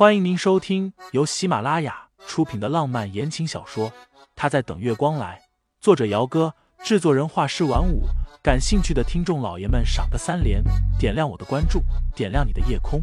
[0.00, 3.90] 欢迎您收听由喜马拉雅出品的浪漫言情小说
[4.34, 5.38] 《他在等月光来》，
[5.78, 8.04] 作者：姚哥，制作人：画师晚舞。
[8.42, 10.64] 感兴趣的听众老爷们，赏个三连，
[10.98, 11.82] 点亮我的关注，
[12.16, 13.02] 点亮你的夜空。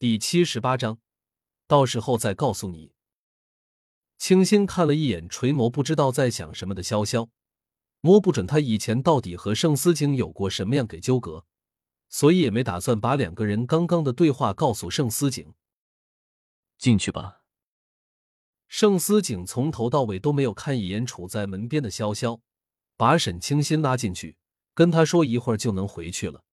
[0.00, 0.98] 第七十八章，
[1.68, 2.90] 到时候再告诉你。
[4.18, 7.28] 清新看了一眼垂眸，不知道在想什么的潇潇。
[8.08, 11.44] 摸不准他以前到底和盛思景有过什么样给纠葛，
[12.08, 15.52] 所以也没打算把两个人刚刚的对话告诉盛思景。
[16.78, 17.42] 进去吧。
[18.66, 22.40] 盛思景从头到尾都没有看一眼处在门边的潇潇，
[22.96, 24.38] 把沈清新拉进去，
[24.72, 26.44] 跟他说一会儿就能回去了。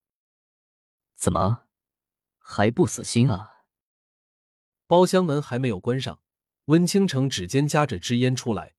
[1.16, 1.68] 怎么
[2.38, 3.64] 还不死心啊？
[4.88, 6.20] 包厢门还没有关上，
[6.66, 8.76] 温倾城指尖夹着支烟出来，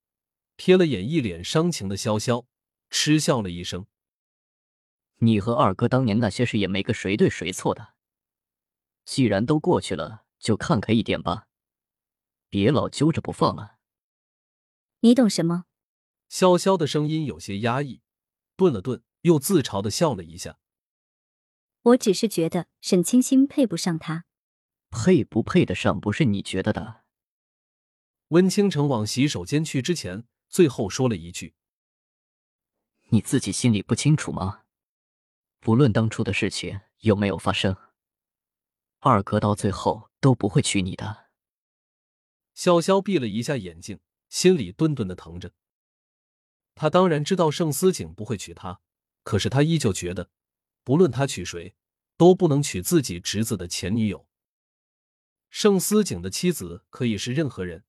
[0.55, 2.45] 瞥了眼一脸伤情的潇潇。
[2.89, 3.85] 嗤笑了一声
[5.19, 7.93] ：“你和二哥当年那些事也没个谁对谁错的。
[9.05, 11.47] 既然都过去了，就看开一点吧，
[12.49, 13.77] 别老揪着不放了。”
[15.01, 15.65] 你懂什么？
[16.29, 18.01] 潇潇的声音有些压抑，
[18.55, 20.59] 顿了顿，又自嘲的笑了一下
[21.83, 24.25] ：“我只是觉得沈清心配不上他，
[24.89, 27.03] 配不配得上不是你觉得的。”
[28.29, 31.53] 温倾城往洗手间去之前，最后说了一句。
[33.09, 34.63] 你自己心里不清楚吗？
[35.61, 37.77] 不论当初的事情有没有发生，
[38.99, 41.29] 二哥到最后都不会娶你的。
[42.53, 45.53] 潇潇闭了一下眼睛，心里顿顿的疼着。
[46.75, 48.81] 他当然知道盛思景不会娶她，
[49.23, 50.29] 可是他依旧觉得，
[50.83, 51.75] 不论他娶谁，
[52.17, 54.27] 都不能娶自己侄子的前女友。
[55.49, 57.85] 盛思景的妻子可以是任何人，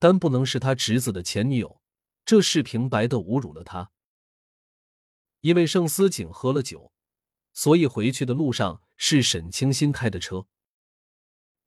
[0.00, 1.80] 但不能是他侄子的前女友，
[2.24, 3.92] 这是平白的侮辱了他。
[5.42, 6.92] 因为盛思景喝了酒，
[7.52, 10.46] 所以回去的路上是沈清新开的车。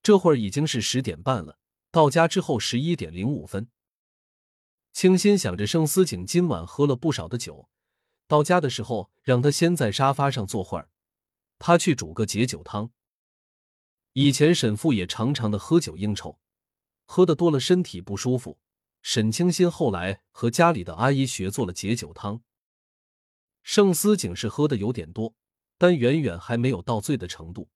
[0.02, 1.60] 这会儿已经是十点半了，
[1.92, 3.70] 到家之后十一点零五分。
[4.94, 7.68] 清新想着盛思景今晚喝了不少的酒，
[8.28, 10.90] 到家的时候让他先在沙发上坐会儿，
[11.60, 12.92] 他去煮个解酒汤。
[14.14, 16.40] 以前沈父也常常的喝酒应酬，
[17.04, 18.58] 喝的多了身体不舒服。
[19.02, 22.42] 沈清新后来和家里的阿姨学做了解酒汤。
[23.68, 25.34] 盛思景是喝的有点多，
[25.80, 27.72] 但远远还没有到醉的程度。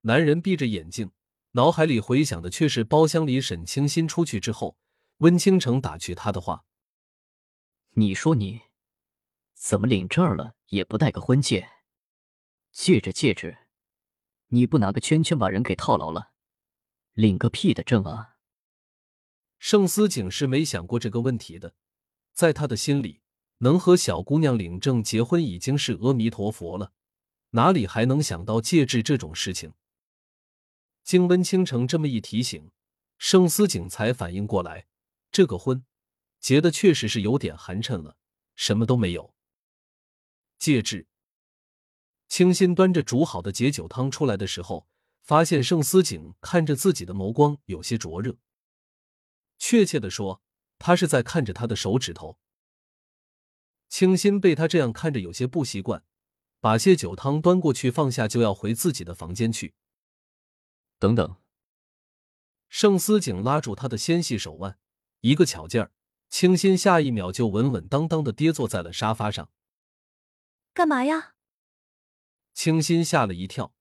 [0.00, 1.12] 男人闭着眼睛，
[1.52, 4.76] 脑海里回想的却是包厢里沈清新出去之后，
[5.18, 6.64] 温倾城打趣他的话
[7.94, 8.62] ：“你说你
[9.54, 11.68] 怎么领证了也不戴个婚戒？
[12.72, 13.56] 戒指戒指，
[14.48, 16.32] 你不拿个圈圈把人给套牢了，
[17.12, 18.38] 领个屁的证啊！”
[19.56, 21.76] 盛思景是没想过这个问题的，
[22.32, 23.20] 在他的心里。
[23.64, 26.92] 能和小姑娘领证结婚已经是阿弥陀佛了，
[27.52, 29.72] 哪里还能想到戒指这种事情？
[31.02, 32.70] 经温倾城这么一提醒，
[33.16, 34.86] 盛思景才反应过来，
[35.32, 35.82] 这个婚
[36.40, 38.18] 结的确实是有点寒碜了，
[38.54, 39.34] 什么都没有。
[40.58, 41.06] 戒指。
[42.28, 44.86] 清新端着煮好的解酒汤出来的时候，
[45.22, 48.36] 发现盛思景看着自己的眸光有些灼热，
[49.58, 50.42] 确切的说，
[50.78, 52.38] 他是在看着他的手指头。
[53.94, 56.02] 清新被他这样看着，有些不习惯，
[56.58, 59.76] 把些酒汤端过去放下，就要回自己的房间去。
[60.98, 61.36] 等等，
[62.68, 64.80] 盛思景拉住他的纤细手腕，
[65.20, 65.92] 一个巧劲儿，
[66.28, 69.48] 清新下一秒就稳稳当当的跌坐在了沙发上。
[70.72, 71.34] 干嘛呀？
[72.52, 73.76] 清新吓了一跳，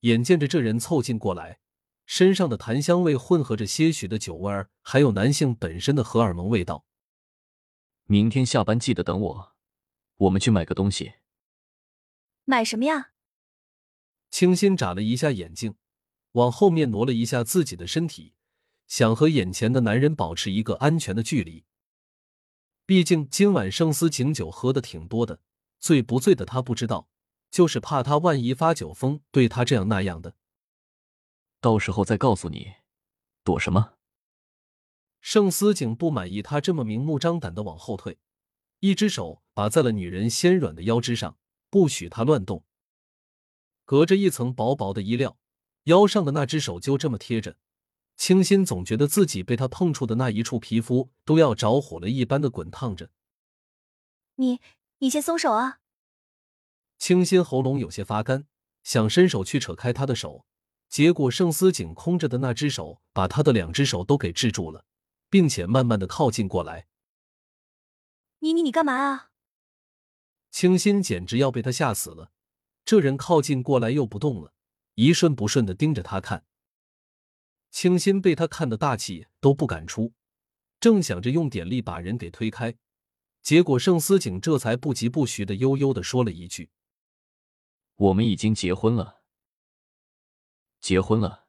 [0.00, 1.60] 眼见着这人凑近过来，
[2.06, 6.86] 身上的檀香味混合着些许的酒味儿，还有男性本身的荷尔蒙味道。
[8.04, 9.49] 明天下班记得等我，
[10.20, 11.14] 我们去买个东西。
[12.44, 13.12] 买什么呀？
[14.30, 15.76] 清新眨了一下眼睛，
[16.32, 18.34] 往后面挪了一下自己的身体，
[18.86, 21.64] 想和眼前的男人保持一个安全的距离。
[22.84, 25.40] 毕竟今晚盛思景酒喝的挺多的，
[25.78, 27.08] 醉不醉的他不知道，
[27.50, 30.34] 就是怕他万一发酒疯，对他这样那样的。
[31.60, 32.74] 到时候再告诉你，
[33.42, 33.94] 躲什么？
[35.20, 38.18] 盛思景不满意他这么明目张胆的往后退，
[38.80, 41.38] 一只手把在了女人纤软的腰肢上，
[41.70, 42.64] 不许她乱动。
[43.84, 45.38] 隔着一层薄薄的衣料，
[45.84, 47.56] 腰上的那只手就这么贴着，
[48.16, 53.10] 清新总觉得自己被他碰触的那一处皮肤都要着火了一般的滚烫着。
[54.36, 54.60] 你，
[54.98, 55.80] 你先松手啊！
[56.98, 58.46] 清新喉咙有些发干，
[58.82, 60.44] 想伸手去扯开他的手，
[60.88, 64.84] 结果盛思景空着的那只手把他的两只手都给制住了。
[65.30, 66.88] 并且慢慢的靠近过来。
[68.40, 69.30] 你你你干嘛啊？
[70.50, 72.32] 清新简直要被他吓死了，
[72.84, 74.52] 这人靠近过来又不动了，
[74.94, 76.44] 一瞬不瞬的盯着他看。
[77.70, 80.12] 清新被他看的大气都不敢出，
[80.80, 82.74] 正想着用点力把人给推开，
[83.42, 86.70] 结果盛思景这才不疾不徐的悠悠的说了一句
[87.94, 89.22] ：“我们已经结婚了，
[90.80, 91.46] 结婚了，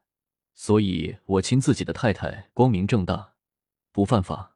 [0.54, 3.34] 所以我亲自己的太太，光明正大，
[3.90, 4.50] 不犯法。”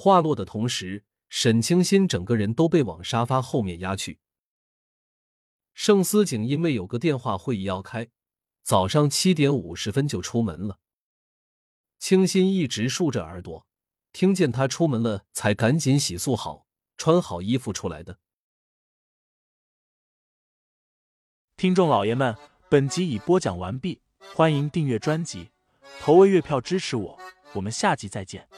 [0.00, 4.20] 话落的同时，沈清新整个人都被往沙发后面压去。
[5.74, 8.08] 盛思景因为有个电话会议要开。
[8.62, 10.78] 早上七点五十分就出门了。
[11.98, 13.66] 清新一直竖着耳朵，
[14.12, 18.20] 听见他出门了，才赶紧洗漱好，穿好衣服出来的。
[21.56, 22.36] 听众老爷们，
[22.68, 24.00] 本集已播讲完毕，
[24.32, 25.50] 欢迎订阅专辑，
[25.98, 27.18] 投喂月票支持我，
[27.54, 28.48] 我们下集再见。